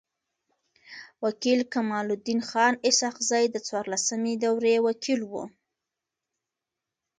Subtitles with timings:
[1.23, 5.43] و کيل کمال الدین خان اسحق زی د څوارلسمي دوری وکيل وو.